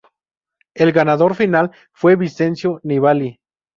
El 0.73 0.93
ganador 0.93 1.35
final 1.35 1.69
fue 1.93 2.15
Vincenzo 2.15 2.79
Nibali. 2.81 3.39